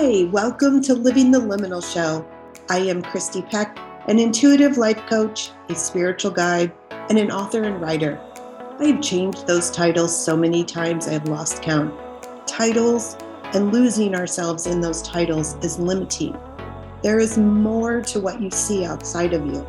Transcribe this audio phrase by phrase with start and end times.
[0.00, 2.24] Hi, welcome to Living the Liminal Show.
[2.70, 3.76] I am Christy Peck,
[4.06, 6.72] an intuitive life coach, a spiritual guide,
[7.08, 8.16] and an author and writer.
[8.78, 11.92] I have changed those titles so many times I have lost count.
[12.46, 13.16] Titles
[13.54, 16.38] and losing ourselves in those titles is limiting.
[17.02, 19.66] There is more to what you see outside of you,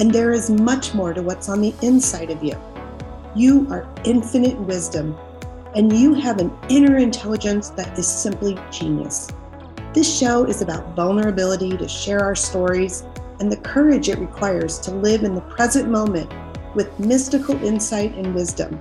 [0.00, 2.60] and there is much more to what's on the inside of you.
[3.36, 5.16] You are infinite wisdom,
[5.76, 9.28] and you have an inner intelligence that is simply genius.
[9.94, 13.04] This show is about vulnerability to share our stories
[13.40, 16.32] and the courage it requires to live in the present moment
[16.74, 18.80] with mystical insight and wisdom.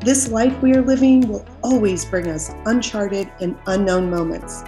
[0.00, 4.64] This life we are living will always bring us uncharted and unknown moments.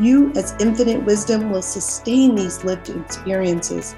[0.00, 3.94] You, as infinite wisdom, will sustain these lived experiences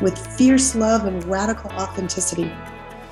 [0.00, 2.52] with fierce love and radical authenticity.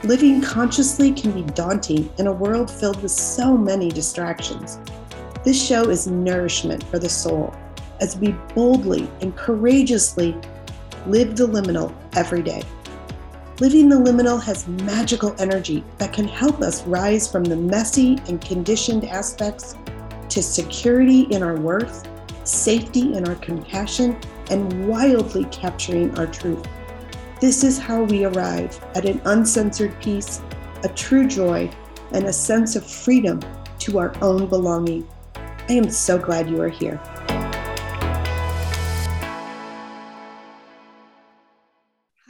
[0.02, 4.80] Living consciously can be daunting in a world filled with so many distractions.
[5.44, 7.54] This show is nourishment for the soul
[8.00, 10.36] as we boldly and courageously
[11.06, 12.62] live the liminal every day.
[13.60, 18.40] Living the liminal has magical energy that can help us rise from the messy and
[18.40, 19.76] conditioned aspects
[20.28, 22.08] to security in our worth,
[22.44, 24.16] safety in our compassion,
[24.50, 26.66] and wildly capturing our truth.
[27.40, 30.40] This is how we arrive at an uncensored peace,
[30.82, 31.70] a true joy,
[32.12, 33.40] and a sense of freedom
[33.80, 35.06] to our own belonging.
[35.68, 36.98] I am so glad you are here.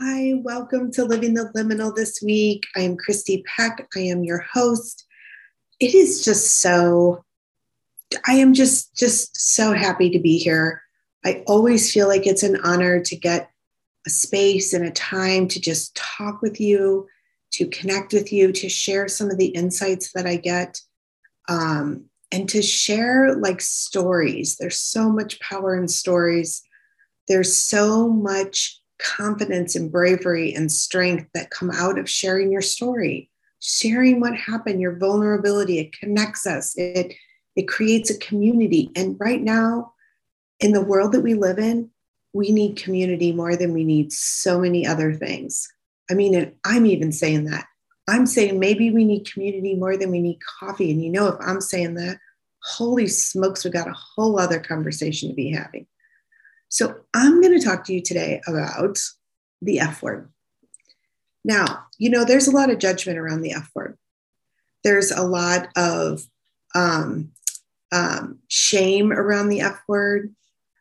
[0.01, 2.67] Hi, welcome to Living the Liminal this week.
[2.75, 3.87] I am Christy Peck.
[3.95, 5.07] I am your host.
[5.79, 7.25] It is just so
[8.27, 10.83] I am just just so happy to be here.
[11.25, 13.53] I always feel like it's an honor to get
[14.05, 17.07] a space and a time to just talk with you,
[17.53, 20.81] to connect with you, to share some of the insights that I get,
[21.49, 24.57] um, and to share like stories.
[24.57, 26.63] There's so much power in stories.
[27.27, 33.31] There's so much confidence and bravery and strength that come out of sharing your story,
[33.61, 35.79] sharing what happened, your vulnerability.
[35.79, 36.77] It connects us.
[36.77, 37.15] It
[37.57, 38.91] it creates a community.
[38.95, 39.93] And right now,
[40.61, 41.91] in the world that we live in,
[42.33, 45.69] we need community more than we need so many other things.
[46.11, 47.67] I mean, and I'm even saying that.
[48.09, 50.91] I'm saying maybe we need community more than we need coffee.
[50.91, 52.19] And you know, if I'm saying that,
[52.63, 55.87] holy smokes, we got a whole other conversation to be having.
[56.69, 58.99] So I'm going to talk to you today about
[59.63, 60.31] the F word.
[61.45, 63.97] Now, you know, there's a lot of judgment around the F word.
[64.85, 66.23] There's a lot of
[66.75, 67.31] um,
[67.93, 70.35] um, shame around the F word.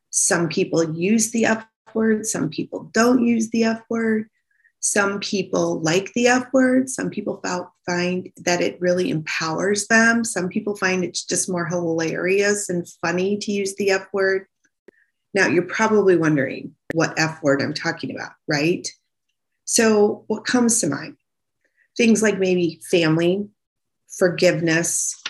[0.09, 4.29] Some people use the F word, some people don't use the F word.
[4.89, 6.89] Some people like the F word.
[6.89, 7.43] Some people
[7.85, 10.23] find that it really empowers them.
[10.23, 14.45] Some people find it's just more hilarious and funny to use the F word.
[15.33, 18.87] Now, you're probably wondering what F word I'm talking about, right?
[19.65, 21.17] So, what comes to mind?
[21.97, 23.45] Things like maybe family,
[24.17, 25.21] forgiveness,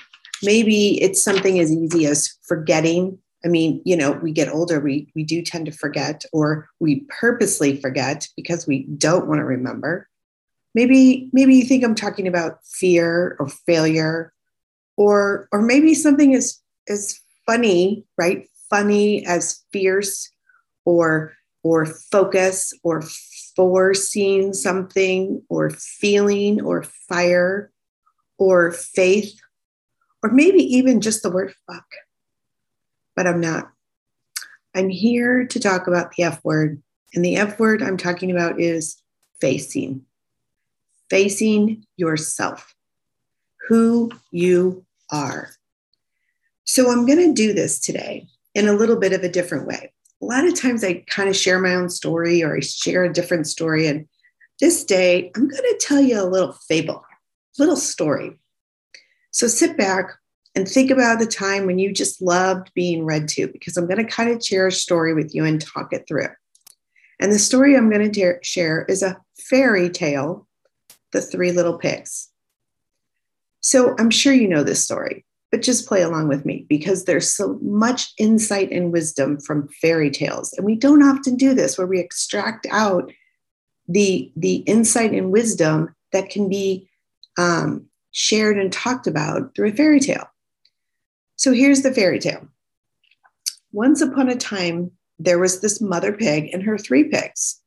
[0.44, 5.07] maybe it's something as easy as forgetting I mean, you know, we get older, we,
[5.15, 10.09] we do tend to forget, or we purposely forget because we don't want to remember.
[10.75, 14.33] Maybe, maybe you think I'm talking about fear or failure,
[14.97, 16.59] or or maybe something as
[16.89, 18.49] as funny, right?
[18.69, 20.29] Funny as fierce,
[20.83, 21.31] or
[21.63, 23.01] or focus, or
[23.55, 27.71] foreseeing something, or feeling, or fire,
[28.37, 29.39] or faith,
[30.21, 31.85] or maybe even just the word fuck
[33.17, 33.72] but I'm not.
[34.75, 36.81] I'm here to talk about the F word.
[37.16, 39.01] And the F word I'm talking about is
[39.41, 40.03] facing,
[41.09, 42.75] facing yourself,
[43.67, 45.50] who you are.
[46.63, 49.91] So I'm going to do this today in a little bit of a different way.
[50.22, 53.13] A lot of times I kind of share my own story or I share a
[53.13, 53.88] different story.
[53.88, 54.07] And
[54.59, 57.03] this day I'm going to tell you a little fable,
[57.57, 58.38] little story.
[59.31, 60.11] So sit back,
[60.55, 64.03] and think about the time when you just loved being read to, because I'm going
[64.03, 66.29] to kind of share a story with you and talk it through.
[67.19, 70.47] And the story I'm going to share is a fairy tale,
[71.11, 72.29] The Three Little Pigs.
[73.59, 77.29] So I'm sure you know this story, but just play along with me because there's
[77.29, 80.53] so much insight and wisdom from fairy tales.
[80.53, 83.11] And we don't often do this where we extract out
[83.88, 86.89] the, the insight and wisdom that can be
[87.38, 90.27] um, shared and talked about through a fairy tale.
[91.38, 92.48] So here's the fairy tale.
[93.72, 97.62] Once upon a time, there was this mother pig and her three pigs.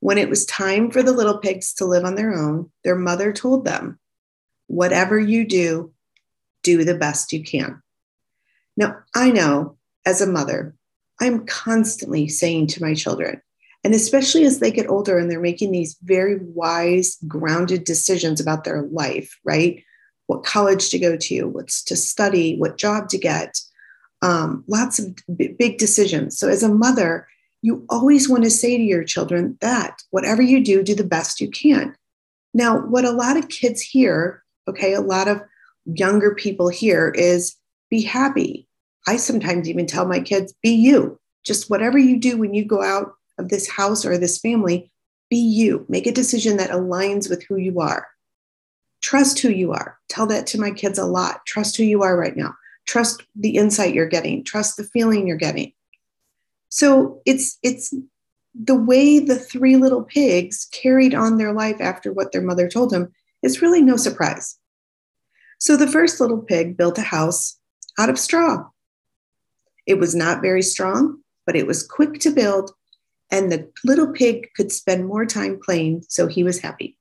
[0.00, 3.32] When it was time for the little pigs to live on their own, their mother
[3.32, 3.98] told them,
[4.68, 5.92] Whatever you do,
[6.62, 7.82] do the best you can.
[8.76, 10.74] Now, I know as a mother,
[11.20, 13.40] I'm constantly saying to my children,
[13.84, 18.64] and especially as they get older and they're making these very wise, grounded decisions about
[18.64, 19.82] their life, right?
[20.26, 23.60] What college to go to, what's to study, what job to get,
[24.22, 26.38] um, lots of b- big decisions.
[26.38, 27.28] So, as a mother,
[27.62, 31.40] you always want to say to your children that whatever you do, do the best
[31.40, 31.94] you can.
[32.54, 35.42] Now, what a lot of kids hear, okay, a lot of
[35.84, 37.56] younger people hear is
[37.90, 38.66] be happy.
[39.06, 41.18] I sometimes even tell my kids, be you.
[41.44, 44.90] Just whatever you do when you go out of this house or this family,
[45.30, 45.84] be you.
[45.88, 48.08] Make a decision that aligns with who you are.
[49.06, 50.00] Trust who you are.
[50.08, 51.46] Tell that to my kids a lot.
[51.46, 52.56] Trust who you are right now.
[52.88, 54.42] Trust the insight you're getting.
[54.42, 55.72] Trust the feeling you're getting.
[56.70, 57.94] So it's it's
[58.52, 62.90] the way the three little pigs carried on their life after what their mother told
[62.90, 63.12] them
[63.44, 64.58] is really no surprise.
[65.60, 67.60] So the first little pig built a house
[68.00, 68.68] out of straw.
[69.86, 72.72] It was not very strong, but it was quick to build,
[73.30, 76.98] and the little pig could spend more time playing, so he was happy.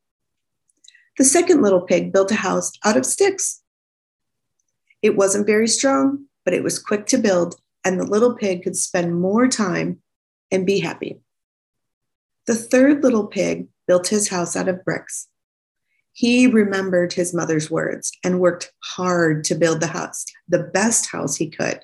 [1.17, 3.62] The second little pig built a house out of sticks.
[5.01, 8.75] It wasn't very strong, but it was quick to build, and the little pig could
[8.75, 10.01] spend more time
[10.51, 11.19] and be happy.
[12.47, 15.27] The third little pig built his house out of bricks.
[16.12, 21.35] He remembered his mother's words and worked hard to build the house, the best house
[21.35, 21.81] he could.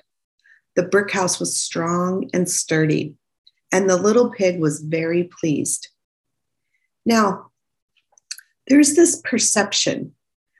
[0.74, 3.14] The brick house was strong and sturdy,
[3.70, 5.88] and the little pig was very pleased.
[7.04, 7.51] Now,
[8.72, 10.14] there's this perception.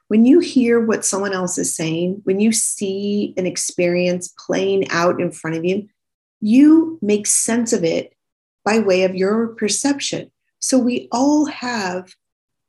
[0.08, 5.18] When you hear what someone else is saying, when you see an experience playing out
[5.18, 5.88] in front of you,
[6.42, 8.14] you make sense of it
[8.66, 10.30] by way of your perception.
[10.58, 12.14] So we all have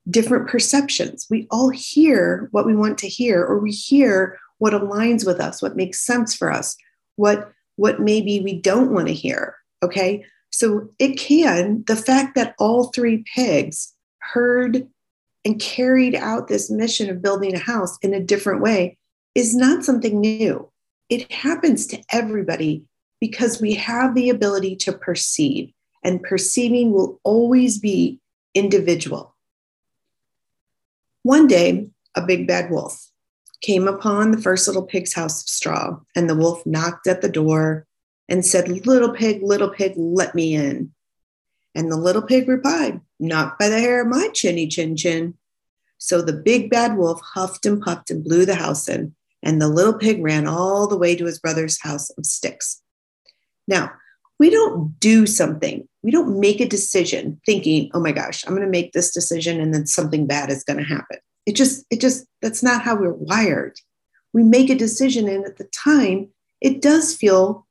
[0.09, 1.27] different perceptions.
[1.29, 5.61] We all hear what we want to hear, or we hear what aligns with us,
[5.61, 6.77] what makes sense for us,
[7.17, 9.57] what what maybe we don't want to hear.
[9.83, 10.23] Okay.
[10.51, 14.87] So it can, the fact that all three pigs heard
[15.45, 18.97] and carried out this mission of building a house in a different way
[19.35, 20.69] is not something new.
[21.09, 22.83] It happens to everybody
[23.19, 25.71] because we have the ability to perceive
[26.03, 28.19] and perceiving will always be
[28.53, 29.35] individual.
[31.23, 33.09] One day, a big bad wolf
[33.61, 37.29] came upon the first little pig's house of straw, and the wolf knocked at the
[37.29, 37.87] door
[38.27, 40.93] and said, Little pig, little pig, let me in.
[41.75, 45.35] And the little pig replied, Not by the hair of my chinny chin chin.
[45.97, 49.69] So the big bad wolf huffed and puffed and blew the house in, and the
[49.69, 52.81] little pig ran all the way to his brother's house of sticks.
[53.67, 53.91] Now,
[54.39, 58.65] we don't do something we don't make a decision thinking oh my gosh i'm going
[58.65, 61.99] to make this decision and then something bad is going to happen it just it
[61.99, 63.75] just that's not how we're wired
[64.33, 66.27] we make a decision and at the time
[66.61, 67.65] it does feel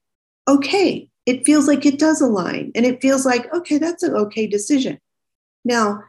[0.48, 4.46] okay it feels like it does align and it feels like okay that's an okay
[4.46, 4.98] decision
[5.64, 6.02] now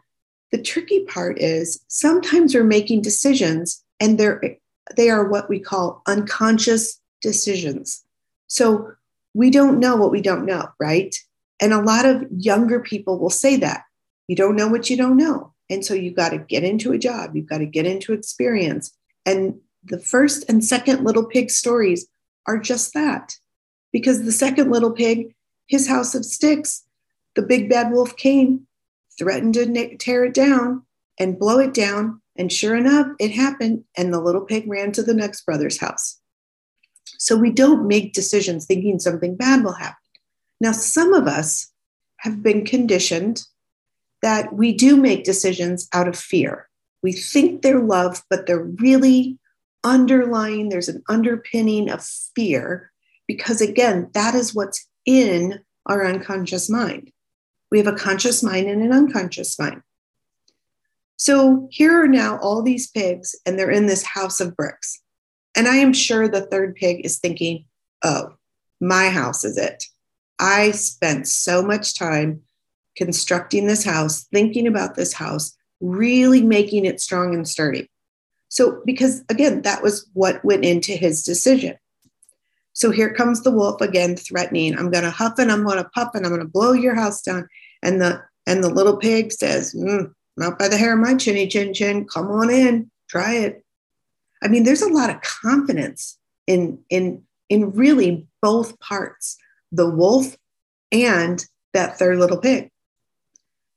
[0.51, 4.57] the tricky part is sometimes we're making decisions and they're
[4.95, 8.03] they are what we call unconscious decisions
[8.47, 8.91] so
[9.33, 11.15] we don't know what we don't know right
[11.59, 13.83] and a lot of younger people will say that
[14.27, 15.53] you don't know what you don't know.
[15.69, 18.91] And so you've got to get into a job, you've got to get into experience.
[19.25, 22.07] And the first and second little pig stories
[22.47, 23.35] are just that.
[23.93, 25.33] Because the second little pig,
[25.67, 26.83] his house of sticks,
[27.35, 28.67] the big bad wolf came,
[29.17, 30.83] threatened to tear it down
[31.17, 32.21] and blow it down.
[32.35, 33.85] And sure enough, it happened.
[33.95, 36.19] And the little pig ran to the next brother's house.
[37.17, 39.97] So we don't make decisions thinking something bad will happen.
[40.59, 41.71] Now, some of us
[42.17, 43.43] have been conditioned
[44.21, 46.69] that we do make decisions out of fear.
[47.03, 49.37] We think they're love, but they're really
[49.83, 52.92] underlying, there's an underpinning of fear,
[53.27, 57.11] because again, that is what's in our unconscious mind.
[57.71, 59.81] We have a conscious mind and an unconscious mind.
[61.17, 65.01] So here are now all these pigs, and they're in this house of bricks.
[65.55, 67.65] And I am sure the third pig is thinking,
[68.03, 68.33] oh,
[68.81, 69.85] my house is it.
[70.39, 72.41] I spent so much time
[72.97, 77.89] constructing this house, thinking about this house, really making it strong and sturdy.
[78.49, 81.77] So, because again, that was what went into his decision.
[82.73, 85.89] So here comes the wolf again, threatening, I'm going to huff and I'm going to
[85.89, 87.47] puff and I'm going to blow your house down.
[87.81, 91.47] And the and the little pig says, mm, not by the hair of my chinny
[91.47, 92.05] chin chin.
[92.05, 93.63] Come on in, try it.
[94.41, 99.37] I mean, there's a lot of confidence in in in really both parts
[99.71, 100.35] the wolf
[100.91, 102.69] and that third little pig.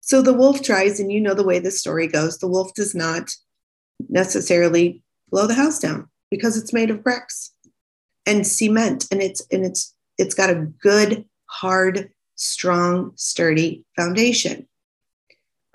[0.00, 2.38] So the wolf tries, and you know the way the story goes.
[2.38, 3.31] The wolf does not
[4.09, 7.53] necessarily blow the house down because it's made of bricks
[8.26, 14.66] and cement, and it's and it's it's got a good, hard, strong, sturdy foundation.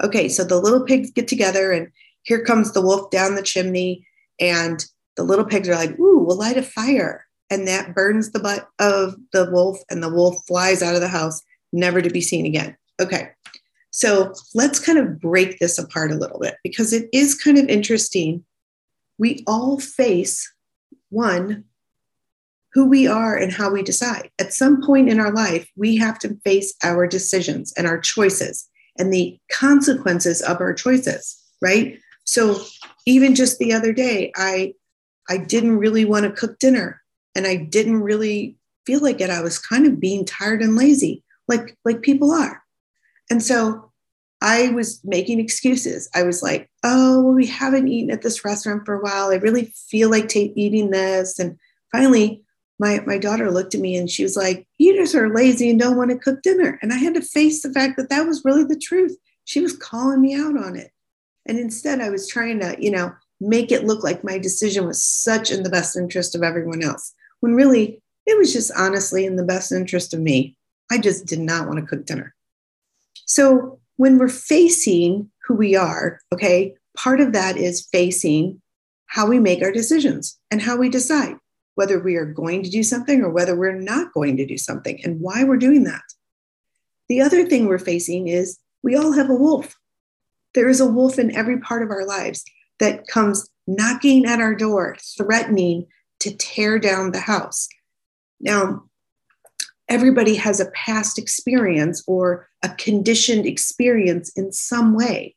[0.03, 1.88] Okay, so the little pigs get together, and
[2.24, 4.05] here comes the wolf down the chimney,
[4.39, 8.39] and the little pigs are like, "Ooh, we'll light a fire," and that burns the
[8.39, 11.41] butt of the wolf, and the wolf flies out of the house,
[11.72, 12.75] never to be seen again.
[13.00, 13.29] Okay,
[13.91, 17.67] so let's kind of break this apart a little bit because it is kind of
[17.67, 18.43] interesting.
[19.17, 20.51] We all face
[21.10, 21.65] one
[22.74, 24.30] who we are and how we decide.
[24.40, 28.68] At some point in our life, we have to face our decisions and our choices
[28.98, 32.00] and the consequences of our choices, right?
[32.24, 32.62] So
[33.06, 34.74] even just the other day, I
[35.30, 37.01] I didn't really want to cook dinner
[37.36, 39.30] and I didn't really feel like it.
[39.30, 42.62] I was kind of being tired and lazy, like like people are.
[43.30, 43.92] And so
[44.42, 46.10] I was making excuses.
[46.16, 49.30] I was like, "Oh, well, we haven't eaten at this restaurant for a while.
[49.30, 51.58] I really feel like t- eating this." And
[51.92, 52.42] finally,
[52.82, 55.98] my, my daughter looked at me and she was like, just are lazy and don't
[55.98, 56.80] want to cook dinner.
[56.82, 59.16] And I had to face the fact that that was really the truth.
[59.46, 60.92] She was calling me out on it.
[61.48, 65.04] And instead, I was trying to, you know, make it look like my decision was
[65.04, 69.36] such in the best interest of everyone else, when really it was just honestly in
[69.36, 70.56] the best interest of me.
[70.90, 72.34] I just did not want to cook dinner.
[73.26, 78.60] So when we're facing who we are, okay, part of that is facing
[79.06, 81.36] how we make our decisions and how we decide
[81.75, 85.00] whether we are going to do something or whether we're not going to do something
[85.04, 86.01] and why we're doing that.
[87.10, 89.75] The other thing we're facing is we all have a wolf.
[90.54, 92.44] There is a wolf in every part of our lives
[92.80, 95.88] that comes knocking at our door, threatening
[96.20, 97.68] to tear down the house.
[98.40, 98.84] Now,
[99.88, 105.36] everybody has a past experience or a conditioned experience in some way.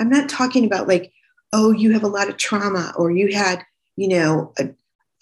[0.00, 1.12] I'm not talking about like,
[1.52, 3.62] oh, you have a lot of trauma or you had,
[3.96, 4.68] you know, a,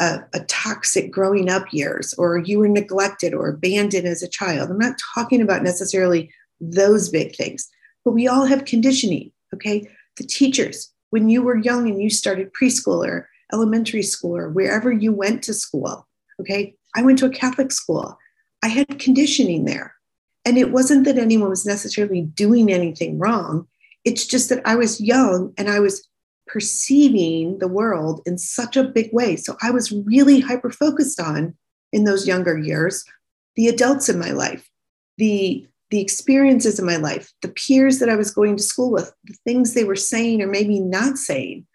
[0.05, 4.71] a, a, toxic growing up years or you were neglected or abandoned as a child.
[4.71, 6.31] I'm not talking about necessarily
[6.61, 7.69] those big things,
[8.05, 9.33] but we all have conditioning.
[9.55, 9.89] Okay.
[10.17, 14.93] The teachers, when you were young and you started preschool or elementary school or wherever
[14.93, 16.07] you went to school,
[16.41, 16.75] okay.
[16.97, 18.19] I went to a Catholic school.
[18.63, 19.95] I had conditioning there.
[20.45, 23.67] And it wasn't that anyone was necessarily doing anything wrong.
[24.05, 26.07] It's just that I was young and I was
[26.47, 29.37] perceiving the world in such a big way.
[29.37, 31.55] So I was really hyper focused on
[31.93, 33.05] in those younger years
[33.57, 34.69] the adults in my life,
[35.17, 39.13] the the experiences in my life, the peers that I was going to school with,
[39.25, 41.67] the things they were saying or maybe not saying.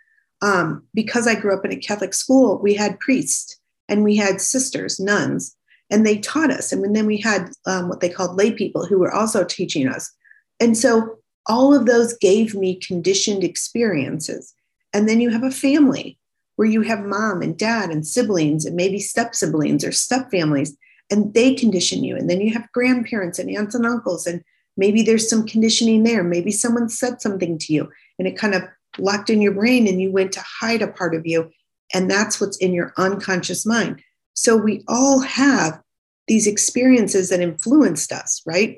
[0.41, 3.57] Um, because I grew up in a Catholic school, we had priests
[3.87, 5.55] and we had sisters, nuns,
[5.89, 6.73] and they taught us.
[6.73, 10.11] And then we had um, what they called lay people who were also teaching us.
[10.59, 14.53] And so all of those gave me conditioned experiences.
[14.93, 16.17] And then you have a family
[16.55, 20.75] where you have mom and dad and siblings and maybe step siblings or step families,
[21.09, 22.15] and they condition you.
[22.15, 24.43] And then you have grandparents and aunts and uncles, and
[24.79, 26.23] maybe there's some conditioning there.
[26.23, 28.63] Maybe someone said something to you and it kind of
[28.97, 31.51] locked in your brain and you went to hide a part of you.
[31.93, 34.01] And that's what's in your unconscious mind.
[34.33, 35.81] So we all have
[36.27, 38.77] these experiences that influenced us, right?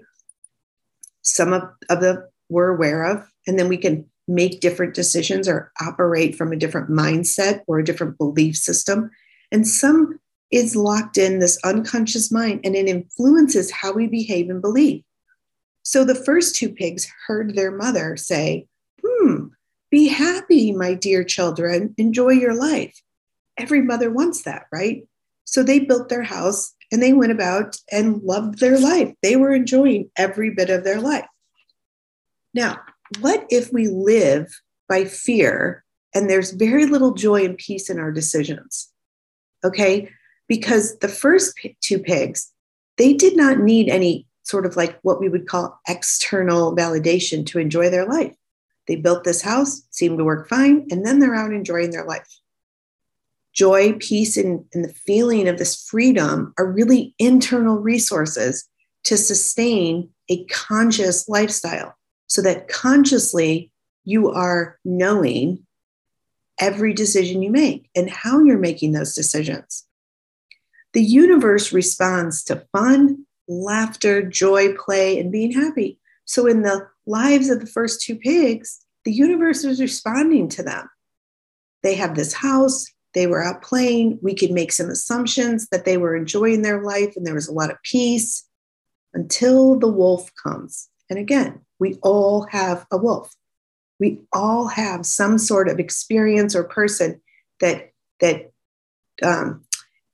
[1.21, 5.71] Some of, of the we're aware of, and then we can make different decisions or
[5.81, 9.11] operate from a different mindset or a different belief system.
[9.51, 10.19] And some
[10.51, 15.03] is locked in this unconscious mind and it influences how we behave and believe.
[15.83, 18.67] So the first two pigs heard their mother say,
[19.03, 19.47] Hmm,
[19.89, 23.01] be happy, my dear children, enjoy your life.
[23.57, 25.07] Every mother wants that, right?
[25.45, 29.13] So they built their house and they went about and loved their life.
[29.21, 31.25] They were enjoying every bit of their life.
[32.53, 32.81] Now,
[33.19, 38.11] what if we live by fear and there's very little joy and peace in our
[38.11, 38.89] decisions?
[39.63, 40.09] Okay.
[40.47, 42.51] Because the first two pigs,
[42.97, 47.59] they did not need any sort of like what we would call external validation to
[47.59, 48.35] enjoy their life.
[48.87, 52.27] They built this house, seemed to work fine, and then they're out enjoying their life.
[53.53, 58.67] Joy, peace, and, and the feeling of this freedom are really internal resources
[59.03, 61.95] to sustain a conscious lifestyle
[62.31, 63.69] so that consciously
[64.05, 65.59] you are knowing
[66.61, 69.85] every decision you make and how you're making those decisions.
[70.93, 75.99] The universe responds to fun, laughter, joy, play, and being happy.
[76.23, 80.89] So, in the lives of the first two pigs, the universe is responding to them.
[81.83, 84.19] They have this house, they were out playing.
[84.21, 87.53] We could make some assumptions that they were enjoying their life and there was a
[87.53, 88.47] lot of peace
[89.13, 90.87] until the wolf comes.
[91.09, 93.35] And again, we all have a wolf.
[93.99, 97.19] We all have some sort of experience or person
[97.59, 98.51] that that
[99.23, 99.65] um,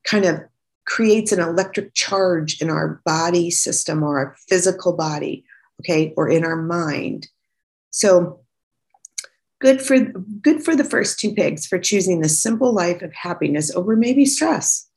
[0.05, 0.39] kind of
[0.86, 5.43] creates an electric charge in our body system or our physical body,
[5.81, 7.27] okay, or in our mind.
[7.89, 8.39] So
[9.59, 13.75] good for good for the first two pigs for choosing the simple life of happiness
[13.75, 14.89] over maybe stress.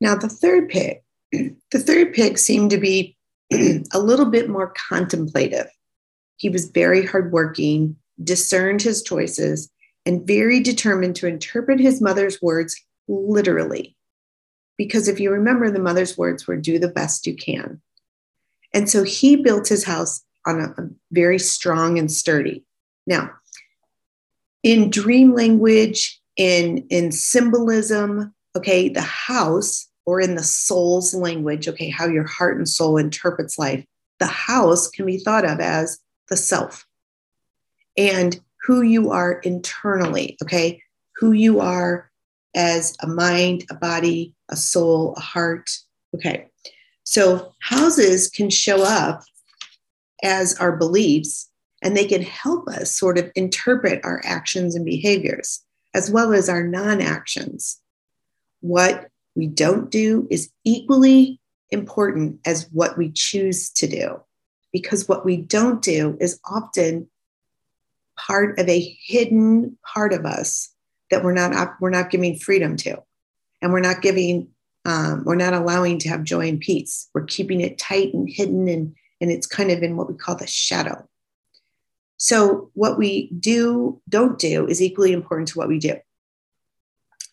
[0.00, 3.14] Now the third pig, the third pig seemed to be
[3.52, 5.68] a little bit more contemplative.
[6.38, 9.68] He was very hardworking, discerned his choices,
[10.06, 13.96] and very determined to interpret his mother's words literally.
[14.76, 17.82] Because if you remember, the mother's words were, do the best you can.
[18.72, 22.64] And so he built his house on a, a very strong and sturdy.
[23.06, 23.32] Now,
[24.62, 31.88] in dream language, in, in symbolism, okay, the house, or in the soul's language, okay,
[31.88, 33.84] how your heart and soul interprets life,
[34.20, 36.86] the house can be thought of as the self
[37.96, 40.82] and who you are internally, okay,
[41.16, 42.10] who you are
[42.54, 45.70] as a mind, a body, a soul, a heart,
[46.14, 46.46] okay.
[47.04, 49.22] So houses can show up
[50.22, 51.48] as our beliefs
[51.82, 55.62] and they can help us sort of interpret our actions and behaviors
[55.94, 57.80] as well as our non actions.
[58.60, 64.20] What we don't do is equally important as what we choose to do,
[64.72, 67.08] because what we don't do is often
[68.16, 70.74] part of a hidden part of us
[71.10, 73.02] that we're not we're not giving freedom to,
[73.62, 74.48] and we're not giving
[74.84, 77.08] um, we're not allowing to have joy and peace.
[77.14, 80.36] We're keeping it tight and hidden, and and it's kind of in what we call
[80.36, 81.08] the shadow.
[82.18, 85.94] So what we do, don't do is equally important to what we do.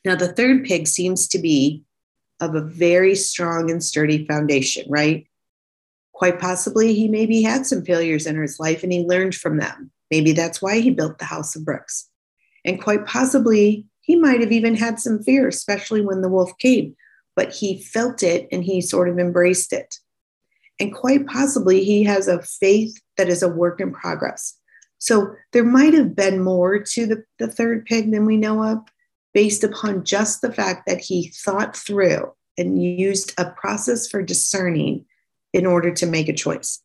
[0.05, 1.83] Now, the third pig seems to be
[2.39, 5.27] of a very strong and sturdy foundation, right?
[6.15, 9.91] Quite possibly, he maybe had some failures in his life and he learned from them.
[10.09, 12.09] Maybe that's why he built the house of bricks.
[12.63, 16.95] And quite possibly, he might have even had some fear, especially when the wolf came,
[17.35, 19.95] but he felt it and he sort of embraced it.
[20.79, 24.57] And quite possibly, he has a faith that is a work in progress.
[24.99, 28.79] So there might have been more to the, the third pig than we know of,
[29.33, 35.05] based upon just the fact that he thought through and used a process for discerning
[35.55, 36.81] in order to make a choice.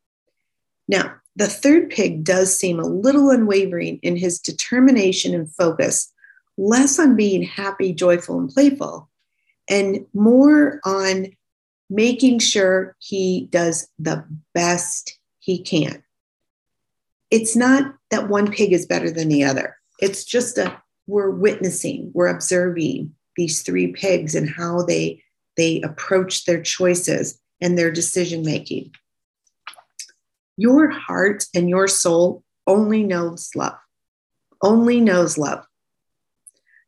[0.89, 6.13] Now, the third pig does seem a little unwavering in his determination and focus,
[6.57, 9.09] less on being happy, joyful, and playful,
[9.69, 11.29] and more on
[11.89, 16.03] making sure he does the best he can
[17.31, 19.77] it's not that one pig is better than the other.
[20.01, 25.23] It's just a we're witnessing, we're observing these three pigs and how they
[25.57, 28.93] they approach their choices and their decision making.
[30.57, 33.79] Your heart and your soul only knows love.
[34.63, 35.65] Only knows love.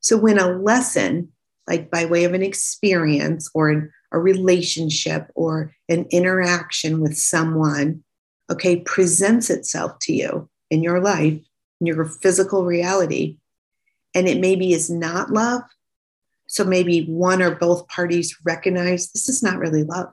[0.00, 1.32] So when a lesson,
[1.66, 8.04] like by way of an experience or an, a relationship or an interaction with someone
[8.52, 11.40] okay, presents itself to you in your life,
[11.80, 13.38] in your physical reality,
[14.14, 15.62] and it maybe is not love.
[16.48, 20.12] So maybe one or both parties recognize this is not really love.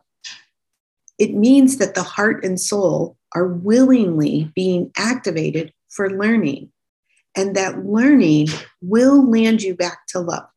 [1.19, 6.71] It means that the heart and soul are willingly being activated for learning.
[7.35, 8.47] And that learning
[8.81, 10.47] will land you back to love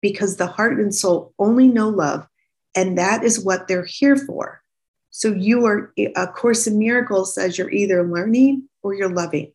[0.00, 2.26] because the heart and soul only know love.
[2.74, 4.62] And that is what they're here for.
[5.10, 9.52] So you are, A Course in Miracles says you're either learning or you're loving.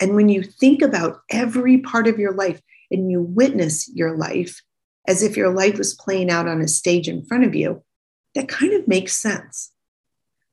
[0.00, 4.62] And when you think about every part of your life and you witness your life
[5.06, 7.82] as if your life was playing out on a stage in front of you,
[8.34, 9.72] that kind of makes sense.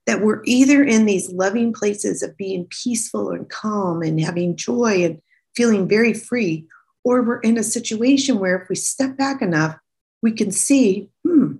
[0.05, 5.03] That we're either in these loving places of being peaceful and calm and having joy
[5.05, 5.21] and
[5.55, 6.65] feeling very free,
[7.03, 9.77] or we're in a situation where if we step back enough,
[10.21, 11.55] we can see, hmm,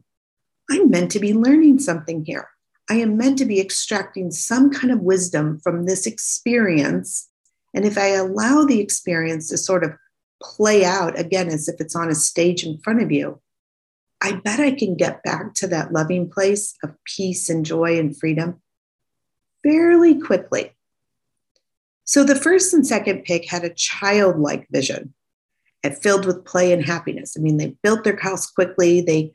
[0.70, 2.50] I'm meant to be learning something here.
[2.90, 7.30] I am meant to be extracting some kind of wisdom from this experience.
[7.74, 9.94] And if I allow the experience to sort of
[10.42, 13.42] play out again as if it's on a stage in front of you,
[14.24, 18.18] I bet I can get back to that loving place of peace and joy and
[18.18, 18.62] freedom
[19.64, 20.72] fairly quickly.
[22.06, 25.14] So the first and second pig had a childlike vision
[25.84, 27.36] and filled with play and happiness.
[27.38, 29.34] I mean, they built their house quickly, they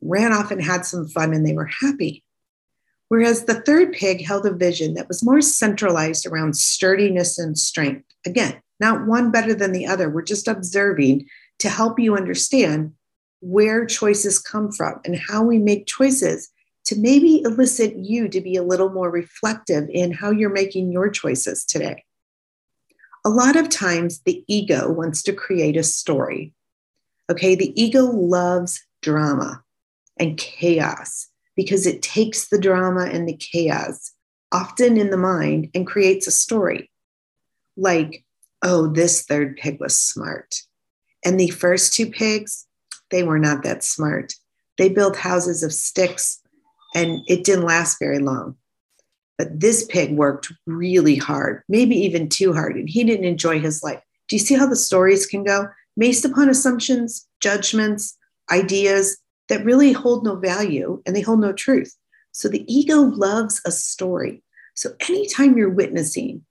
[0.00, 2.24] ran off and had some fun, and they were happy.
[3.08, 8.06] Whereas the third pig held a vision that was more centralized around sturdiness and strength.
[8.24, 10.08] Again, not one better than the other.
[10.08, 11.26] We're just observing
[11.58, 12.94] to help you understand
[13.42, 16.48] where choices come from and how we make choices
[16.84, 21.10] to maybe elicit you to be a little more reflective in how you're making your
[21.10, 22.04] choices today.
[23.24, 26.54] A lot of times, the ego wants to create a story.
[27.30, 29.62] Okay, the ego loves drama.
[30.18, 34.12] and chaos because it takes the drama and the chaos,
[34.52, 36.90] often in the mind, and creates a story.
[37.76, 38.24] Like,
[38.62, 40.62] oh, this third pig was smart.
[41.24, 42.66] And the first two pigs,
[43.12, 44.34] they were not that smart.
[44.78, 46.40] They built houses of sticks
[46.94, 48.56] and it didn't last very long.
[49.38, 53.82] But this pig worked really hard, maybe even too hard, and he didn't enjoy his
[53.82, 54.00] life.
[54.28, 55.68] Do you see how the stories can go?
[55.96, 58.16] Based upon assumptions, judgments,
[58.50, 61.94] ideas that really hold no value and they hold no truth.
[62.32, 64.42] So the ego loves a story.
[64.74, 66.44] So anytime you're witnessing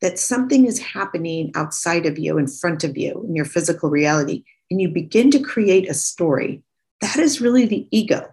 [0.00, 4.44] that something is happening outside of you, in front of you, in your physical reality,
[4.70, 6.62] and you begin to create a story,
[7.00, 8.32] that is really the ego.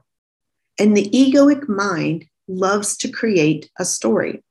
[0.80, 4.44] And the egoic mind loves to create a story.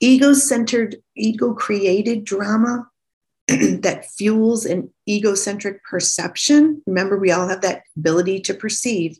[0.00, 2.88] Ego centered, ego created drama
[3.48, 6.82] that fuels an egocentric perception.
[6.86, 9.18] Remember, we all have that ability to perceive.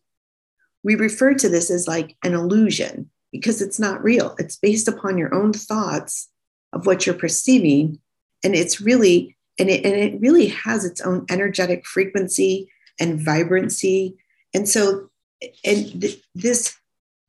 [0.83, 4.35] We refer to this as like an illusion because it's not real.
[4.38, 6.29] It's based upon your own thoughts
[6.72, 7.98] of what you're perceiving.
[8.44, 14.16] And it's really, and it, and it really has its own energetic frequency and vibrancy.
[14.55, 15.11] And so,
[15.64, 16.77] and th- this,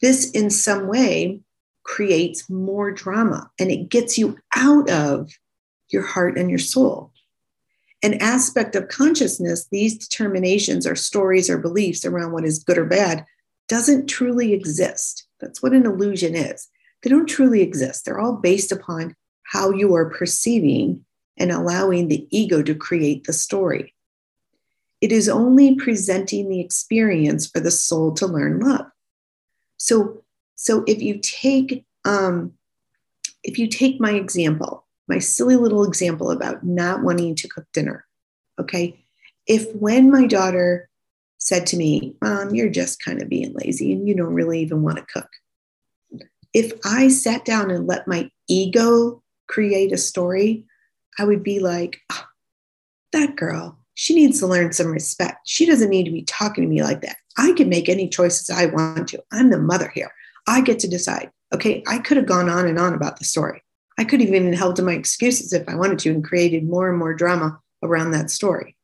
[0.01, 1.41] this in some way
[1.83, 5.31] creates more drama and it gets you out of
[5.89, 7.11] your heart and your soul.
[8.03, 12.85] An aspect of consciousness, these determinations or stories or beliefs around what is good or
[12.85, 13.25] bad,
[13.67, 15.25] doesn't truly exist.
[15.39, 16.67] That's what an illusion is.
[17.01, 18.05] They don't truly exist.
[18.05, 21.05] They're all based upon how you are perceiving
[21.37, 23.93] and allowing the ego to create the story.
[25.01, 28.87] It is only presenting the experience for the soul to learn love.
[29.77, 30.23] So,
[30.55, 32.53] so if you take um,
[33.43, 38.05] if you take my example, my silly little example about not wanting to cook dinner,
[38.59, 38.99] okay,
[39.45, 40.89] if when my daughter
[41.37, 44.81] said to me, "Mom, you're just kind of being lazy and you don't really even
[44.81, 45.29] want to cook,"
[46.53, 50.65] if I sat down and let my ego create a story,
[51.19, 52.25] I would be like, oh,
[53.13, 55.39] that girl, she needs to learn some respect.
[55.45, 57.17] She doesn't need to be talking to me like that.
[57.37, 59.23] I can make any choices I want to.
[59.31, 60.11] I'm the mother here.
[60.47, 61.31] I get to decide.
[61.53, 63.63] Okay, I could have gone on and on about the story.
[63.97, 66.89] I could have even held to my excuses if I wanted to and created more
[66.89, 68.75] and more drama around that story.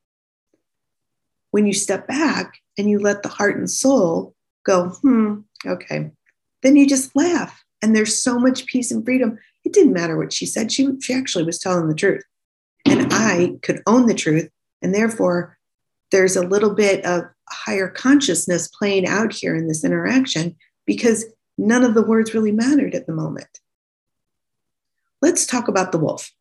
[1.51, 4.33] When you step back and you let the heart and soul
[4.65, 6.11] go, hmm, okay,
[6.63, 7.63] then you just laugh.
[7.81, 10.71] And there's so much peace and freedom it didn't matter what she said.
[10.71, 12.23] She, she actually was telling the truth.
[12.85, 14.49] And I could own the truth.
[14.81, 15.57] And therefore,
[16.11, 21.25] there's a little bit of higher consciousness playing out here in this interaction because
[21.57, 23.59] none of the words really mattered at the moment.
[25.21, 26.31] Let's talk about the wolf.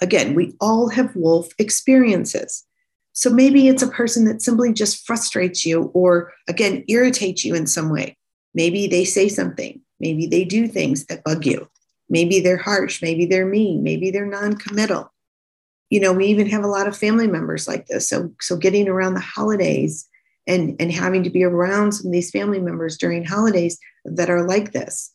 [0.00, 2.64] Again, we all have wolf experiences.
[3.12, 7.66] So maybe it's a person that simply just frustrates you or, again, irritates you in
[7.66, 8.16] some way.
[8.54, 11.68] Maybe they say something, maybe they do things that bug you.
[12.08, 15.12] Maybe they're harsh, maybe they're mean, maybe they're non-committal.
[15.90, 18.08] You know, we even have a lot of family members like this.
[18.08, 20.08] So so getting around the holidays
[20.46, 24.46] and and having to be around some of these family members during holidays that are
[24.46, 25.12] like this.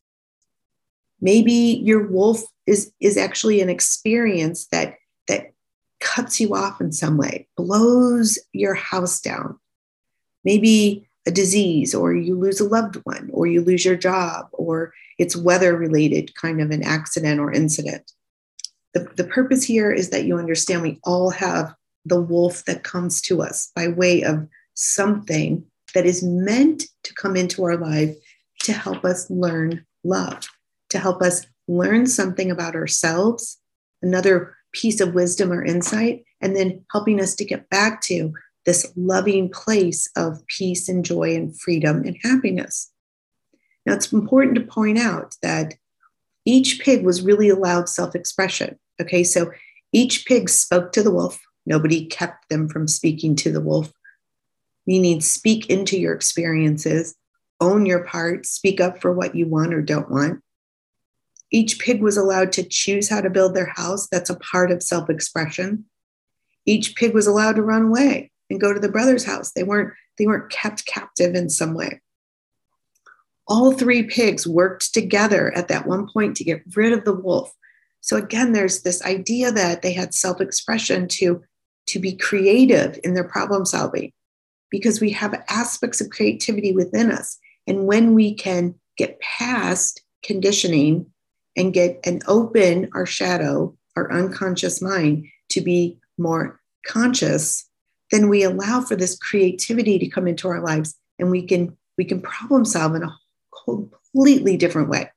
[1.19, 4.95] Maybe your wolf is is actually an experience that
[5.27, 5.51] that
[5.99, 9.59] cuts you off in some way, blows your house down.
[10.43, 14.93] Maybe a disease or you lose a loved one or you lose your job or
[15.21, 18.11] it's weather related kind of an accident or incident.
[18.95, 23.21] The, the purpose here is that you understand we all have the wolf that comes
[23.21, 28.15] to us by way of something that is meant to come into our life
[28.63, 30.49] to help us learn love,
[30.89, 33.59] to help us learn something about ourselves,
[34.01, 38.33] another piece of wisdom or insight, and then helping us to get back to
[38.65, 42.90] this loving place of peace and joy and freedom and happiness.
[43.85, 45.75] Now, it's important to point out that
[46.45, 48.77] each pig was really allowed self expression.
[49.01, 49.51] Okay, so
[49.91, 51.39] each pig spoke to the wolf.
[51.65, 53.91] Nobody kept them from speaking to the wolf,
[54.87, 57.15] meaning speak into your experiences,
[57.59, 60.41] own your part, speak up for what you want or don't want.
[61.51, 64.07] Each pig was allowed to choose how to build their house.
[64.07, 65.85] That's a part of self expression.
[66.65, 69.51] Each pig was allowed to run away and go to the brother's house.
[69.51, 72.01] They weren't they weren't kept captive in some way.
[73.51, 77.53] All three pigs worked together at that one point to get rid of the wolf.
[77.99, 81.43] So again, there's this idea that they had self-expression to,
[81.87, 84.13] to be creative in their problem solving
[84.69, 87.37] because we have aspects of creativity within us.
[87.67, 91.07] And when we can get past conditioning
[91.57, 97.69] and get and open our shadow, our unconscious mind to be more conscious
[98.11, 102.05] then we allow for this creativity to come into our lives and we can we
[102.05, 103.17] can problem solve in a
[103.65, 105.09] completely different way.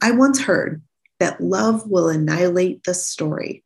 [0.00, 0.82] I once heard
[1.18, 3.64] that love will annihilate the story.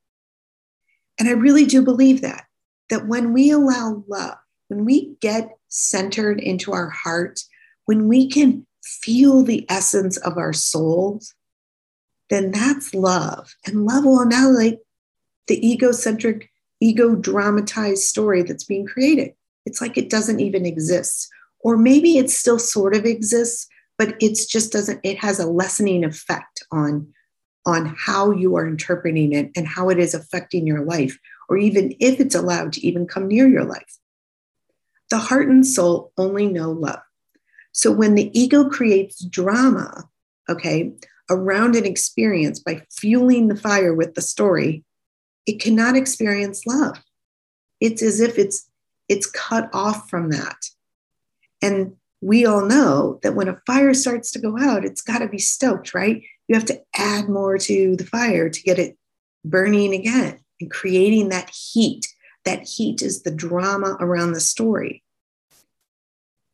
[1.18, 2.44] And I really do believe that,
[2.90, 4.36] that when we allow love,
[4.68, 7.40] when we get centered into our heart,
[7.86, 11.34] when we can feel the essence of our souls,
[12.30, 13.54] then that's love.
[13.66, 14.78] And love will annihilate
[15.46, 16.50] the egocentric,
[16.80, 19.32] ego dramatized story that's being created.
[19.64, 21.28] It's like it doesn't even exist.
[21.66, 23.66] Or maybe it still sort of exists,
[23.98, 27.12] but it's just doesn't, it has a lessening effect on,
[27.66, 31.92] on how you are interpreting it and how it is affecting your life, or even
[31.98, 33.98] if it's allowed to even come near your life.
[35.10, 37.00] The heart and soul only know love.
[37.72, 40.04] So when the ego creates drama,
[40.48, 40.92] okay,
[41.28, 44.84] around an experience by fueling the fire with the story,
[45.46, 47.02] it cannot experience love.
[47.80, 48.70] It's as if it's
[49.08, 50.56] it's cut off from that.
[51.62, 55.28] And we all know that when a fire starts to go out, it's got to
[55.28, 56.22] be stoked, right?
[56.48, 58.96] You have to add more to the fire to get it
[59.44, 62.06] burning again and creating that heat.
[62.44, 65.02] That heat is the drama around the story.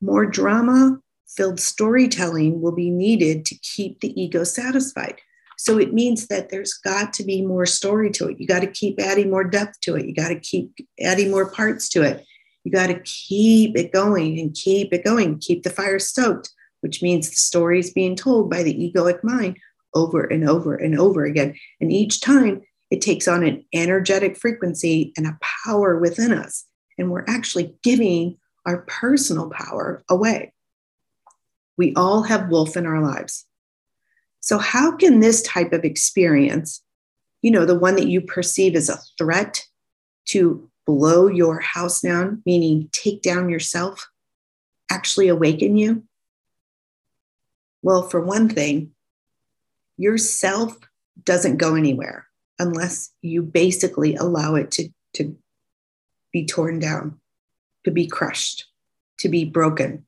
[0.01, 5.21] More drama filled storytelling will be needed to keep the ego satisfied.
[5.59, 8.41] So it means that there's got to be more story to it.
[8.41, 10.07] You got to keep adding more depth to it.
[10.07, 12.25] You got to keep adding more parts to it.
[12.65, 17.03] You got to keep it going and keep it going, keep the fire stoked, which
[17.03, 19.59] means the story is being told by the egoic mind
[19.95, 21.55] over and over and over again.
[21.81, 26.65] And each time it takes on an energetic frequency and a power within us.
[26.99, 30.53] And we're actually giving our personal power away.
[31.77, 33.47] We all have wolf in our lives.
[34.41, 36.83] So, how can this type of experience,
[37.43, 39.65] you know, the one that you perceive as a threat
[40.27, 44.09] to blow your house down, meaning take down yourself,
[44.91, 46.05] actually awaken you?
[47.83, 48.93] Well, for one thing,
[49.97, 50.79] yourself
[51.25, 52.27] doesn't go anywhere
[52.59, 55.37] unless you basically allow it to, to
[56.33, 57.21] be torn down,
[57.85, 58.67] to be crushed,
[59.19, 60.05] to be broken,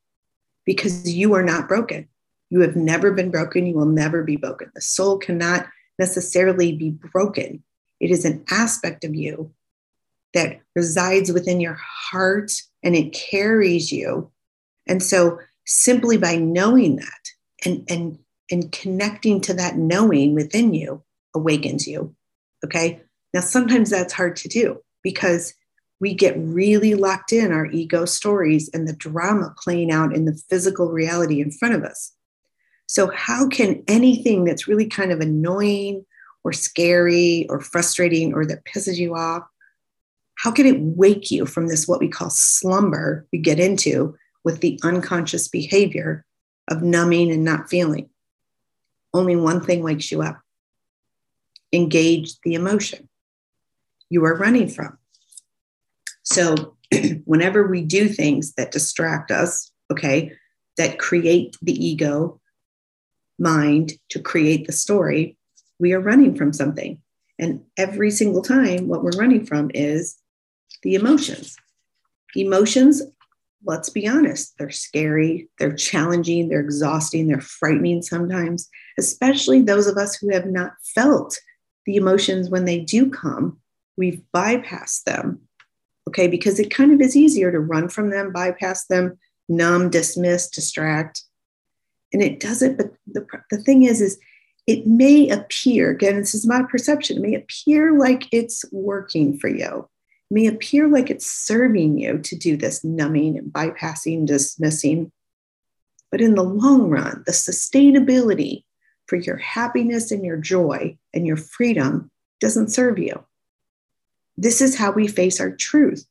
[0.65, 2.09] because you are not broken.
[2.51, 3.67] You have never been broken.
[3.67, 4.71] You will never be broken.
[4.75, 5.67] The soul cannot
[5.99, 7.63] necessarily be broken.
[8.01, 9.53] It is an aspect of you
[10.35, 14.31] that resides within your heart and it carries you.
[14.87, 17.31] And so simply by knowing that
[17.64, 18.18] and, and,
[18.51, 21.03] and connecting to that knowing within you
[21.35, 22.14] awakens you.
[22.64, 23.01] Okay.
[23.33, 25.55] Now, sometimes that's hard to do because
[26.01, 30.40] we get really locked in our ego stories and the drama playing out in the
[30.49, 32.12] physical reality in front of us.
[32.87, 36.05] So, how can anything that's really kind of annoying
[36.44, 39.44] or scary or frustrating or that pisses you off
[40.37, 44.61] how can it wake you from this, what we call slumber, we get into with
[44.61, 46.25] the unconscious behavior
[46.68, 48.09] of numbing and not feeling?
[49.12, 50.40] Only one thing wakes you up
[51.75, 53.09] engage the emotion
[54.09, 54.97] you are running from.
[56.23, 56.77] So,
[57.25, 60.33] whenever we do things that distract us, okay,
[60.77, 62.40] that create the ego
[63.38, 65.37] mind to create the story,
[65.79, 67.01] we are running from something.
[67.38, 70.16] And every single time, what we're running from is
[70.85, 71.57] the emotions.
[72.37, 73.03] Emotions,
[73.64, 78.68] let's be honest, they're scary, they're challenging, they're exhausting, they're frightening sometimes,
[78.99, 81.40] especially those of us who have not felt
[81.87, 83.59] the emotions when they do come.
[83.97, 85.40] We've bypassed them,
[86.09, 89.18] okay, because it kind of is easier to run from them, bypass them,
[89.49, 91.23] numb, dismiss, distract.
[92.12, 94.18] And it doesn't, but the, the thing is, is
[94.66, 99.49] it may appear, again, this is my perception, it may appear like it's working for
[99.49, 99.88] you
[100.31, 105.13] may appear like it's serving you to do this numbing and bypassing, dismissing.
[106.11, 108.65] But in the long run, the sustainability
[109.07, 112.11] for your happiness and your joy and your freedom
[112.41, 113.25] doesn't serve you.
[114.37, 116.07] This is how we face our truth.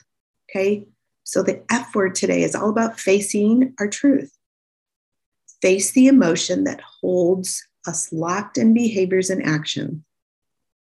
[0.49, 0.85] Okay.
[1.23, 4.37] So the F word today is all about facing our truth.
[5.61, 10.03] Face the emotion that holds us locked in behaviors and action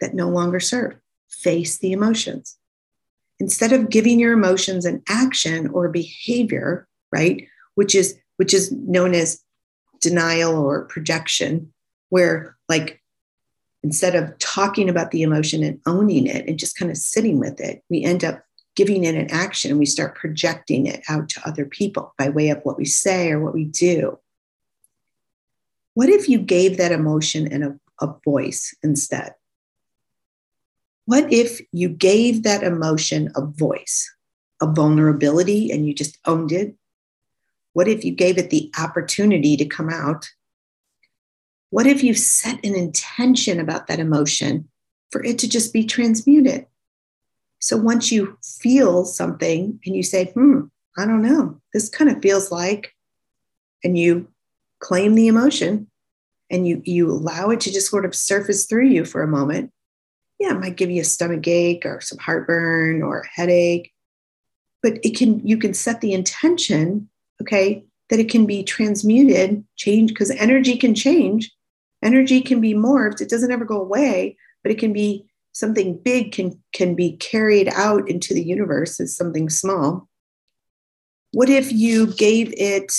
[0.01, 0.97] that no longer serve.
[1.29, 2.59] Face the emotions
[3.43, 9.15] instead of giving your emotions an action or behavior, right, which is which is known
[9.15, 9.43] as
[10.01, 11.73] denial or projection,
[12.11, 13.03] where like
[13.83, 17.61] instead of talking about the emotion and owning it and just kind of sitting with
[17.61, 18.45] it, we end up
[18.77, 22.49] giving it an action and we start projecting it out to other people by way
[22.49, 24.19] of what we say or what we do.
[25.95, 29.35] What if you gave that emotion and a, a voice instead?
[31.07, 34.09] What if you gave that emotion a voice,
[34.61, 36.77] a vulnerability, and you just owned it
[37.73, 40.29] What if you gave it the opportunity to come out?
[41.71, 44.69] What if you set an intention about that emotion
[45.11, 46.67] for it to just be transmuted?
[47.61, 50.63] So once you feel something and you say, hmm,
[50.99, 52.95] I don't know, this kind of feels like,
[53.83, 54.29] and you
[54.81, 55.89] claim the emotion
[56.51, 59.73] and you, you allow it to just sort of surface through you for a moment,
[60.43, 63.93] yeah, it might give you a stomach ache or some heartburn or a headache.
[64.83, 67.09] But it can, you can set the intention,
[67.41, 71.53] okay, that it can be transmuted, change, because energy can change.
[72.03, 73.21] Energy can be morphed.
[73.21, 77.69] It doesn't ever go away, but it can be something big can can be carried
[77.69, 80.09] out into the universe as something small.
[81.31, 82.93] What if you gave it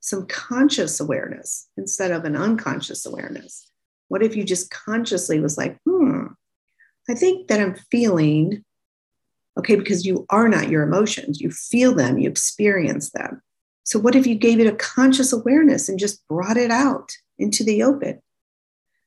[0.00, 3.70] some conscious awareness instead of an unconscious awareness?
[4.08, 6.25] What if you just consciously was like, hmm,
[7.08, 8.64] I think that I'm feeling,
[9.58, 11.40] okay, because you are not your emotions.
[11.40, 13.42] You feel them, you experience them.
[13.84, 17.62] So, what if you gave it a conscious awareness and just brought it out into
[17.62, 18.20] the open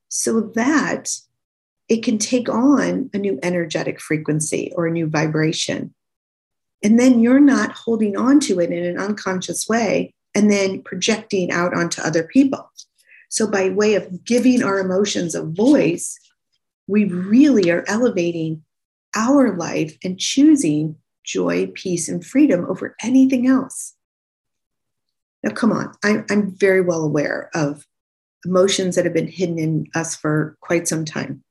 [0.08, 1.10] so that
[1.90, 5.94] it can take on a new energetic frequency or a new vibration?
[6.82, 11.52] And then you're not holding on to it in an unconscious way and then projecting
[11.52, 12.72] out onto other people.
[13.28, 16.18] So, by way of giving our emotions a voice,
[16.90, 18.64] we really are elevating
[19.16, 23.94] our life and choosing joy, peace, and freedom over anything else.
[25.44, 27.86] Now, come on, I, I'm very well aware of
[28.44, 31.44] emotions that have been hidden in us for quite some time.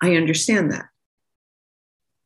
[0.00, 0.86] I understand that.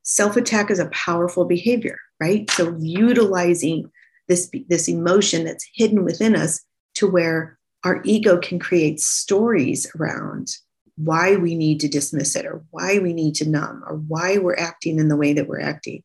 [0.03, 2.49] Self attack is a powerful behavior, right?
[2.51, 3.91] So, utilizing
[4.29, 6.63] this, this emotion that's hidden within us
[6.95, 10.57] to where our ego can create stories around
[10.97, 14.57] why we need to dismiss it or why we need to numb or why we're
[14.57, 16.03] acting in the way that we're acting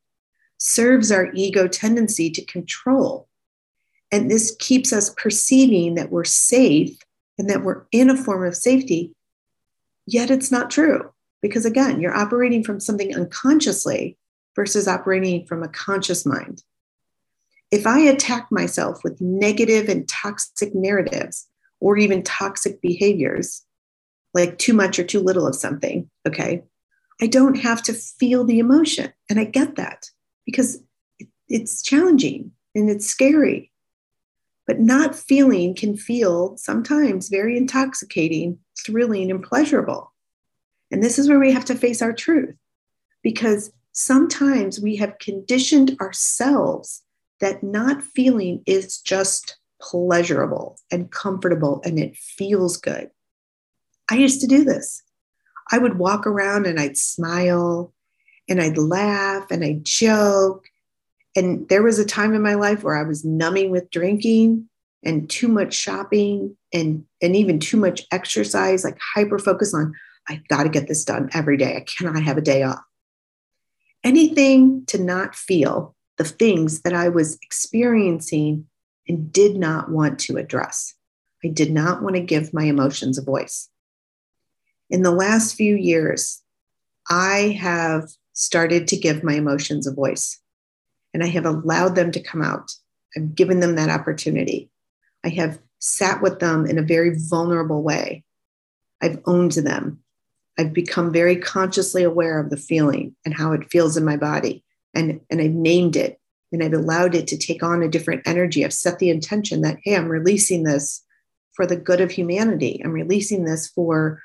[0.57, 3.27] serves our ego tendency to control.
[4.11, 6.97] And this keeps us perceiving that we're safe
[7.39, 9.13] and that we're in a form of safety.
[10.05, 11.11] Yet it's not true.
[11.41, 14.17] Because again, you're operating from something unconsciously
[14.55, 16.61] versus operating from a conscious mind.
[17.71, 21.47] If I attack myself with negative and toxic narratives
[21.79, 23.63] or even toxic behaviors,
[24.33, 26.63] like too much or too little of something, okay,
[27.21, 29.13] I don't have to feel the emotion.
[29.29, 30.09] And I get that
[30.45, 30.81] because
[31.47, 33.71] it's challenging and it's scary.
[34.67, 40.13] But not feeling can feel sometimes very intoxicating, thrilling, and pleasurable.
[40.91, 42.55] And this is where we have to face our truth
[43.23, 47.03] because sometimes we have conditioned ourselves
[47.39, 53.09] that not feeling is just pleasurable and comfortable and it feels good.
[54.11, 55.01] I used to do this.
[55.71, 57.93] I would walk around and I'd smile
[58.49, 60.65] and I'd laugh and I'd joke.
[61.33, 64.67] And there was a time in my life where I was numbing with drinking
[65.01, 69.93] and too much shopping and, and even too much exercise, like hyper focus on,
[70.27, 71.77] I've got to get this done every day.
[71.77, 72.83] I cannot have a day off.
[74.03, 78.65] Anything to not feel the things that I was experiencing
[79.07, 80.95] and did not want to address.
[81.45, 83.69] I did not want to give my emotions a voice
[84.91, 86.43] in the last few years,
[87.09, 90.39] I have started to give my emotions a voice
[91.13, 92.71] and I have allowed them to come out.
[93.15, 94.69] I've given them that opportunity.
[95.23, 98.23] I have sat with them in a very vulnerable way.
[99.01, 99.99] I've owned them.
[100.59, 104.63] I've become very consciously aware of the feeling and how it feels in my body.
[104.93, 106.19] And, and I've named it
[106.51, 108.65] and I've allowed it to take on a different energy.
[108.65, 111.03] I've set the intention that, hey, I'm releasing this
[111.53, 112.81] for the good of humanity.
[112.83, 114.21] I'm releasing this for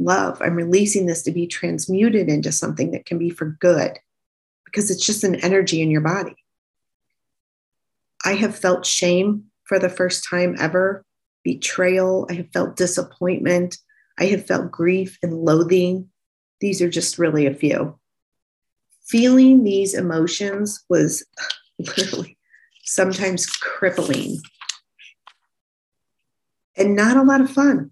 [0.00, 0.40] love.
[0.40, 3.98] I'm releasing this to be transmuted into something that can be for good
[4.64, 6.36] because it's just an energy in your body.
[8.24, 11.04] I have felt shame for the first time ever,
[11.44, 12.26] betrayal.
[12.30, 13.78] I have felt disappointment.
[14.18, 16.08] I have felt grief and loathing.
[16.60, 17.98] These are just really a few.
[19.06, 21.24] Feeling these emotions was
[21.78, 22.36] literally
[22.84, 24.38] sometimes crippling
[26.76, 27.90] and not a lot of fun.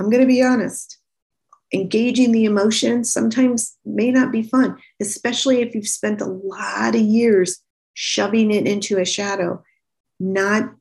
[0.00, 0.98] I'm going to be honest
[1.72, 7.00] engaging the emotions sometimes may not be fun, especially if you've spent a lot of
[7.00, 7.62] years
[7.94, 9.62] shoving it into a shadow,
[10.20, 10.74] not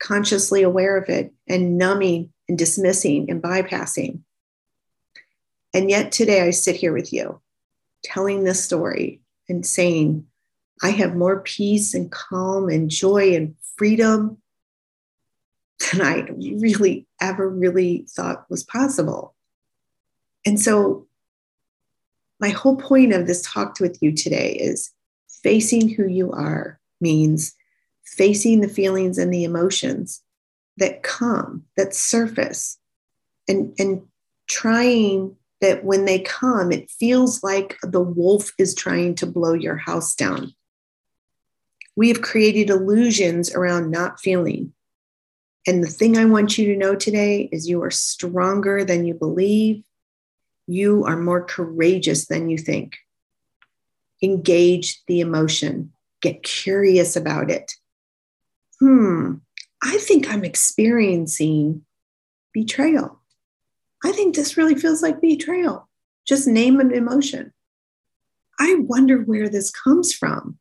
[0.00, 4.20] consciously aware of it, and numbing and dismissing and bypassing.
[5.74, 7.40] And yet today I sit here with you
[8.02, 10.26] telling this story and saying,
[10.82, 14.38] I have more peace and calm and joy and freedom
[15.92, 19.34] than I really ever really thought was possible.
[20.46, 21.06] And so,
[22.40, 24.92] my whole point of this talk with you today is
[25.42, 27.54] facing who you are means
[28.04, 30.22] facing the feelings and the emotions
[30.76, 32.78] that come, that surface,
[33.48, 34.02] and, and
[34.48, 39.76] trying that when they come, it feels like the wolf is trying to blow your
[39.76, 40.52] house down.
[41.96, 44.72] We have created illusions around not feeling.
[45.66, 49.14] And the thing I want you to know today is you are stronger than you
[49.14, 49.82] believe.
[50.68, 52.98] You are more courageous than you think.
[54.22, 57.72] Engage the emotion, get curious about it.
[58.78, 59.36] Hmm,
[59.82, 61.86] I think I'm experiencing
[62.52, 63.18] betrayal.
[64.04, 65.88] I think this really feels like betrayal.
[66.26, 67.54] Just name an emotion.
[68.60, 70.58] I wonder where this comes from.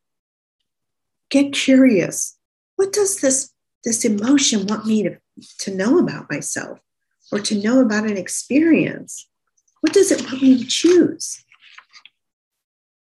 [1.29, 2.37] Get curious.
[2.77, 3.51] What does this,
[3.83, 5.17] this emotion want me to,
[5.59, 6.79] to know about myself
[7.29, 9.27] or to know about an experience?
[9.81, 11.43] What does it want me to choose?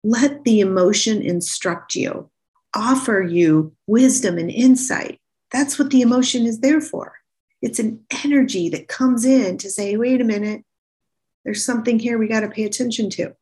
[0.05, 2.31] Let the emotion instruct you,
[2.75, 5.21] offer you wisdom and insight.
[5.51, 7.15] That's what the emotion is there for.
[7.61, 10.65] It's an energy that comes in to say, wait a minute,
[11.45, 13.35] there's something here we got to pay attention to.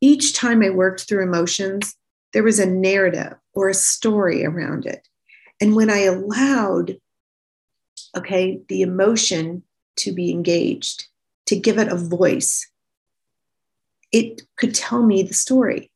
[0.00, 1.96] Each time I worked through emotions,
[2.32, 5.08] there was a narrative or a story around it.
[5.60, 6.98] And when I allowed,
[8.16, 9.62] okay, the emotion
[9.96, 11.06] to be engaged,
[11.46, 12.66] to give it a voice,
[14.12, 15.90] it could tell me the story.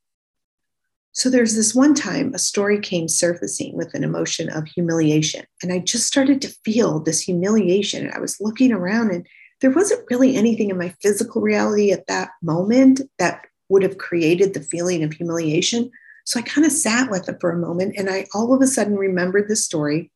[1.13, 5.45] So there's this one time a story came surfacing with an emotion of humiliation.
[5.63, 8.07] And I just started to feel this humiliation.
[8.07, 9.27] And I was looking around, and
[9.61, 14.55] there wasn't really anything in my physical reality at that moment that would have created
[14.55, 15.91] the feeling of humiliation.
[16.25, 17.95] So I kind of sat with it for a moment.
[17.99, 20.13] And I all of a sudden remembered the story.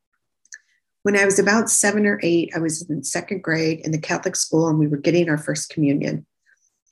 [1.02, 4.36] When I was about seven or eight, I was in second grade in the Catholic
[4.36, 6.26] school, and we were getting our first communion.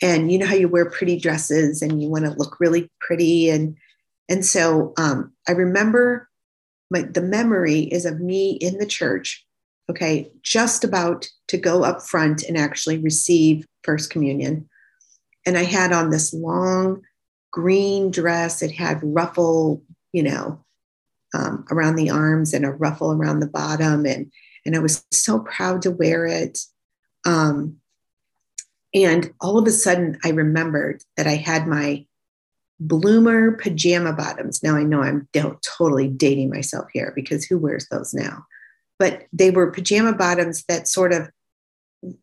[0.03, 3.51] And you know how you wear pretty dresses and you want to look really pretty
[3.51, 3.77] and
[4.31, 6.29] and so um, I remember
[6.91, 9.45] my, the memory is of me in the church,
[9.91, 14.69] okay, just about to go up front and actually receive First Communion.
[15.45, 17.03] And I had on this long
[17.51, 18.63] green dress.
[18.63, 19.83] It had ruffle,
[20.13, 20.65] you know,
[21.35, 24.07] um, around the arms and a ruffle around the bottom.
[24.07, 24.31] And,
[24.65, 26.59] and I was so proud to wear it.
[27.25, 27.77] Um,
[28.95, 32.07] and all of a sudden, I remembered that I had my
[32.81, 34.63] bloomer pajama bottoms.
[34.63, 35.29] Now I know I'm
[35.63, 38.47] totally dating myself here because who wears those now?
[38.99, 41.31] But they were pajama bottoms that sort of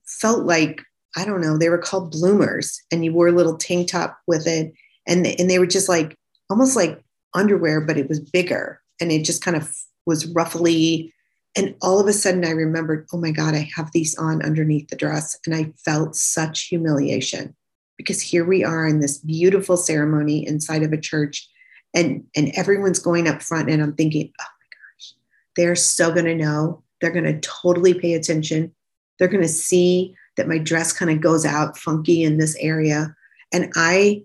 [0.06, 0.82] felt like
[1.16, 1.58] I don't know.
[1.58, 4.74] They were called bloomers, and you wore a little tank top with it,
[5.08, 6.16] and and they were just like
[6.50, 7.04] almost like
[7.34, 9.74] underwear, but it was bigger, and it just kind of
[10.06, 11.14] was ruffly.
[11.56, 14.90] And all of a sudden, I remembered, oh my God, I have these on underneath
[14.90, 17.56] the dress, and I felt such humiliation
[17.98, 21.50] because here we are in this beautiful ceremony inside of a church
[21.94, 23.70] and and everyone's going up front.
[23.70, 25.14] And i'm thinking oh my gosh
[25.56, 26.84] they're so going to know.
[27.02, 28.74] They're going to totally pay attention.
[29.18, 33.16] They're going to see that my dress kind of goes out funky in this area.
[33.52, 34.24] And i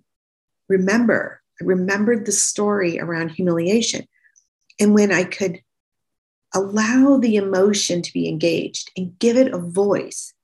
[0.68, 4.06] remember i remembered the story around humiliation
[4.80, 5.60] and when i could
[6.54, 10.34] allow the emotion to be engaged and give it a voice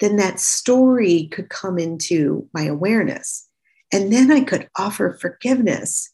[0.00, 3.46] then that story could come into my awareness.
[3.92, 6.10] And then I could offer forgiveness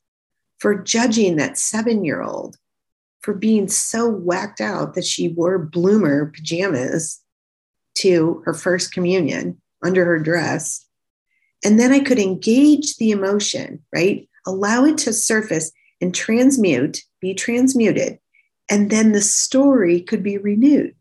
[0.59, 2.57] for judging that seven year old
[3.21, 7.21] for being so whacked out that she wore bloomer pajamas
[7.95, 10.85] to her first communion under her dress.
[11.65, 14.29] And then I could engage the emotion, right?
[14.47, 18.19] Allow it to surface and transmute, be transmuted.
[18.69, 20.95] And then the story could be renewed.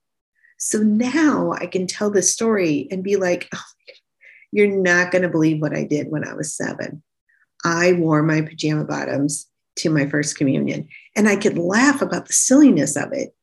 [0.58, 3.62] So now I can tell the story and be like, oh,
[4.52, 7.04] you're not going to believe what I did when I was seven.
[7.64, 12.34] I wore my pajama bottoms to my first communion and I could laugh about the
[12.34, 13.36] silliness of it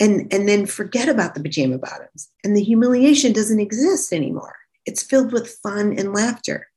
[0.00, 2.28] and, and then forget about the pajama bottoms.
[2.42, 4.56] And the humiliation doesn't exist anymore.
[4.86, 6.68] It's filled with fun and laughter.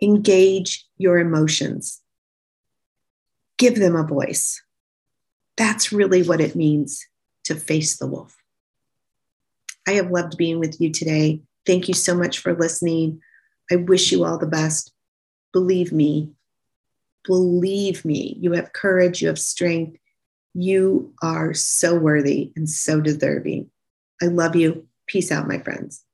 [0.00, 2.00] Engage your emotions,
[3.58, 4.62] give them a voice.
[5.56, 7.06] That's really what it means
[7.44, 8.36] to face the wolf.
[9.86, 11.42] I have loved being with you today.
[11.66, 13.20] Thank you so much for listening.
[13.70, 14.92] I wish you all the best.
[15.52, 16.30] Believe me,
[17.24, 19.98] believe me, you have courage, you have strength.
[20.54, 23.70] You are so worthy and so deserving.
[24.22, 24.86] I love you.
[25.06, 26.04] Peace out, my friends.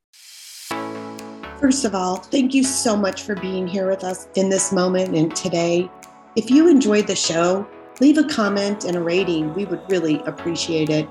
[1.61, 5.15] First of all, thank you so much for being here with us in this moment
[5.15, 5.91] and today.
[6.37, 7.67] If you enjoyed the show,
[8.01, 9.53] leave a comment and a rating.
[9.55, 11.11] We would really appreciate it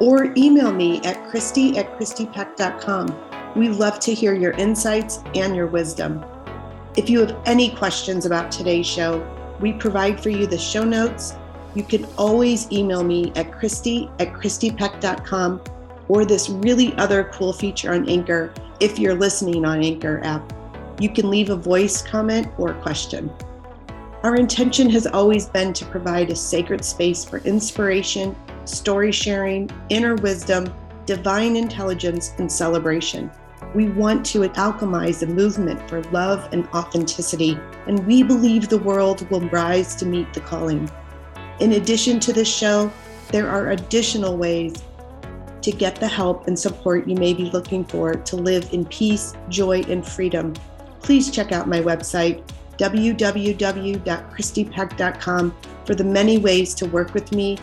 [0.00, 3.14] or email me at christy at christypeck.com.
[3.54, 6.24] We love to hear your insights and your wisdom.
[6.96, 9.24] If you have any questions about today's show,
[9.60, 11.34] we provide for you the show notes
[11.74, 15.60] You can always email me at Christy at ChristyPeck.com
[16.08, 20.52] or this really other cool feature on Anchor if you're listening on Anchor app.
[21.00, 23.28] You can leave a voice comment or question.
[24.24, 30.14] Our intention has always been to provide a sacred space for inspiration, story sharing, inner
[30.14, 30.72] wisdom,
[31.04, 33.30] divine intelligence, and celebration.
[33.74, 39.30] We want to alchemize a movement for love and authenticity, and we believe the world
[39.30, 40.90] will rise to meet the calling.
[41.60, 42.90] In addition to this show,
[43.28, 44.72] there are additional ways
[45.60, 49.34] to get the help and support you may be looking for to live in peace,
[49.50, 50.54] joy, and freedom.
[51.02, 52.42] Please check out my website,
[52.78, 57.58] www.christypeck.com, for the many ways to work with me.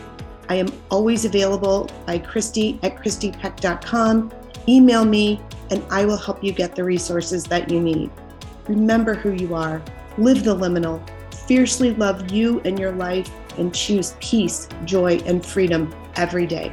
[0.48, 4.32] I am always available by Christy at christypeck.com.
[4.68, 5.40] Email me,
[5.70, 8.10] and I will help you get the resources that you need.
[8.68, 9.82] Remember who you are,
[10.18, 11.00] live the liminal,
[11.46, 16.72] fiercely love you and your life and choose peace, joy, and freedom every day.